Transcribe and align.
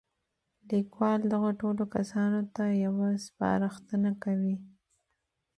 ليکوال 0.69 1.19
دغو 1.31 1.49
ټولو 1.61 1.83
کسانو 1.95 2.41
ته 2.55 2.63
يوه 2.85 3.09
سپارښتنه 3.25 4.11
کوي. 4.23 4.55